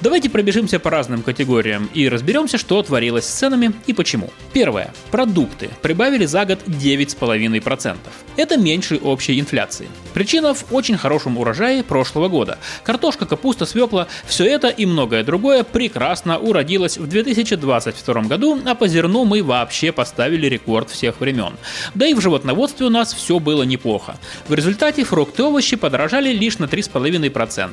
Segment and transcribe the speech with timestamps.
[0.00, 4.30] Давайте пробежимся по разным категориям и разберемся, что творилось с ценами и почему.
[4.52, 4.92] Первое.
[5.10, 7.96] Продукты прибавили за год 9,5%.
[8.36, 9.88] Это меньше общей инфляции.
[10.14, 12.58] Причина в очень хорошем урожае прошлого года.
[12.82, 18.88] Картошка, капуста, свекла– все это и многое другое прекрасно уродилось в 2022 году, а по
[18.88, 21.54] зерну мы вообще поставили рекорд всех времен.
[21.94, 24.16] Да и в животноводстве у нас все было неплохо.
[24.48, 27.70] В результате фрукты и овощи подорожали лишь на 3,5%.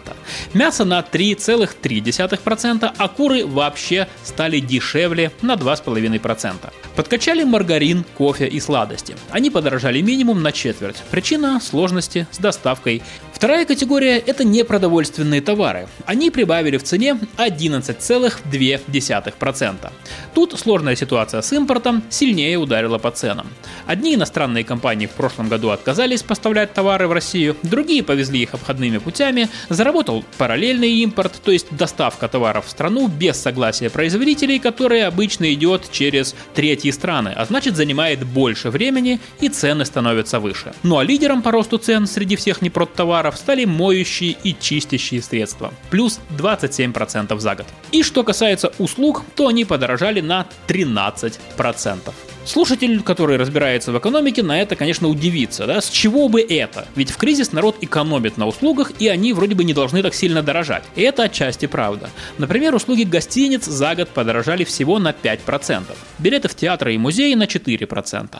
[0.53, 1.02] Мясо на
[1.33, 6.53] 3,3%, а куры вообще стали дешевле на 2,5%.
[6.95, 9.16] Подкачали маргарин, кофе и сладости.
[9.30, 10.97] Они подорожали минимум на четверть.
[11.11, 13.02] Причина– сложности с доставкой.
[13.33, 15.88] Вторая категория– это непродовольственные товары.
[16.05, 19.91] Они прибавили в цене 11,2%.
[20.33, 23.47] Тут сложная ситуация с импортом сильнее ударила по ценам.
[23.85, 28.97] Одни иностранные компании в прошлом году отказались поставлять товары в Россию, другие повезли их обходными
[28.97, 35.53] путями, заработал параллельный импорт, то есть доставка товаров в страну без согласия производителей, которая обычно
[35.53, 40.74] идет через третьи страны, а значит занимает больше времени и цены становятся выше.
[40.84, 45.74] Ну а лидером по росту цен среди всех непродтоваров товаров стали моющие и чистящие средства,
[45.90, 47.66] плюс 27% за год.
[47.91, 52.13] И что касается услуг, то они подорожали на 13%.
[52.50, 55.68] Слушатель, который разбирается в экономике, на это, конечно, удивится.
[55.68, 55.82] Да?
[55.82, 56.88] С чего бы это?
[56.96, 60.42] Ведь в кризис народ экономит на услугах, и они вроде бы не должны так сильно
[60.42, 60.82] дорожать.
[60.96, 62.10] И это отчасти правда.
[62.40, 65.96] Например, услуги гостиниц за год подорожали всего на 5%.
[66.18, 68.40] Билеты в театры и музеи на 4%.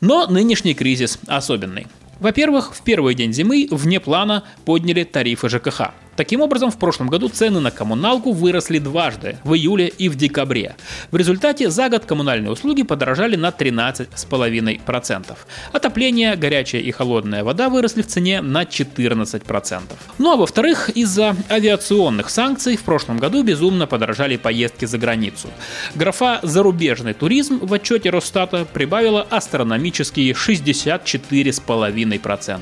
[0.00, 1.86] Но нынешний кризис особенный.
[2.20, 5.90] Во-первых, в первый день зимы вне плана подняли тарифы ЖКХ.
[6.16, 10.76] Таким образом, в прошлом году цены на коммуналку выросли дважды, в июле и в декабре.
[11.10, 15.36] В результате за год коммунальные услуги подорожали на 13,5%.
[15.72, 19.80] Отопление, горячая и холодная вода выросли в цене на 14%.
[20.18, 25.48] Ну а во-вторых, из-за авиационных санкций в прошлом году безумно подорожали поездки за границу.
[25.94, 32.60] Графа «Зарубежный туризм» в отчете Росстата прибавила астрономические 64,5%.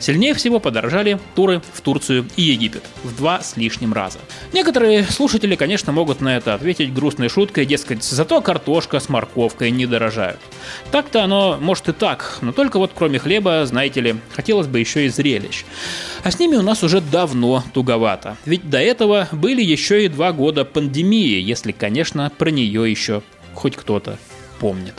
[0.00, 4.18] Сильнее всего подорожали туры в Турцию и Египет в два с лишним раза.
[4.52, 9.86] Некоторые слушатели, конечно, могут на это ответить грустной шуткой, дескать, зато картошка с морковкой не
[9.86, 10.40] дорожают.
[10.90, 15.06] Так-то оно может и так, но только вот кроме хлеба, знаете ли, хотелось бы еще
[15.06, 15.64] и зрелищ.
[16.24, 18.36] А с ними у нас уже давно туговато.
[18.44, 23.22] Ведь до этого были еще и два года пандемии, если, конечно, про нее еще
[23.54, 24.18] хоть кто-то
[24.60, 24.94] помнит.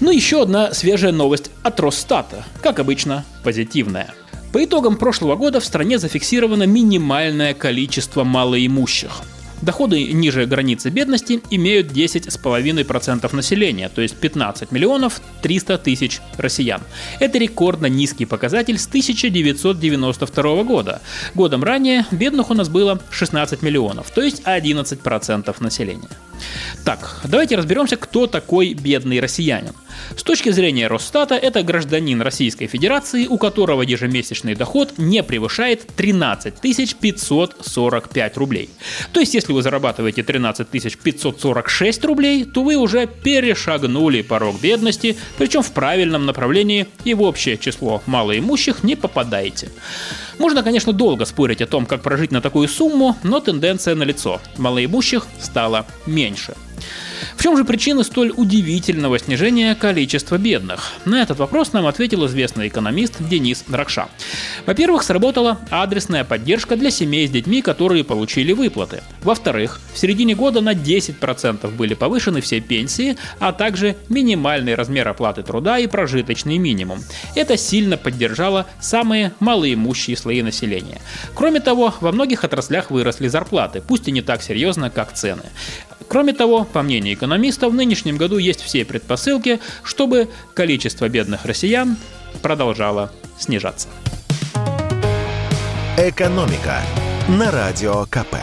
[0.00, 2.44] Ну еще одна свежая новость от Росстата.
[2.60, 4.14] Как обычно, позитивная.
[4.52, 9.22] По итогам прошлого года в стране зафиксировано минимальное количество малоимущих.
[9.62, 16.82] Доходы ниже границы бедности имеют 10,5% населения, то есть 15 миллионов 300 тысяч россиян.
[17.20, 21.00] Это рекордно низкий показатель с 1992 года.
[21.34, 26.10] Годом ранее бедных у нас было 16 миллионов, то есть 11% населения.
[26.84, 29.72] Так, давайте разберемся, кто такой бедный россиянин.
[30.16, 36.54] С точки зрения Росстата, это гражданин Российской Федерации, у которого ежемесячный доход не превышает 13
[36.60, 38.70] 545 рублей.
[39.12, 45.62] То есть, если вы зарабатываете 13 546 рублей, то вы уже перешагнули порог бедности, причем
[45.62, 49.70] в правильном направлении и в общее число малоимущих не попадаете.
[50.42, 54.40] Можно, конечно, долго спорить о том, как прожить на такую сумму, но тенденция налицо.
[54.58, 56.56] Малоимущих стало меньше.
[57.36, 60.92] В чем же причины столь удивительного снижения количества бедных?
[61.04, 64.08] На этот вопрос нам ответил известный экономист Денис Дракша.
[64.66, 69.02] Во-первых, сработала адресная поддержка для семей с детьми, которые получили выплаты.
[69.22, 75.42] Во-вторых, в середине года на 10% были повышены все пенсии, а также минимальный размер оплаты
[75.42, 77.00] труда и прожиточный минимум.
[77.34, 81.00] Это сильно поддержало самые малоимущие слои населения.
[81.34, 85.42] Кроме того, во многих отраслях выросли зарплаты, пусть и не так серьезно, как цены.
[86.12, 91.96] Кроме того, по мнению экономистов, в нынешнем году есть все предпосылки, чтобы количество бедных россиян
[92.42, 93.88] продолжало снижаться.
[95.96, 96.82] «Экономика»
[97.28, 98.36] на Радио КП.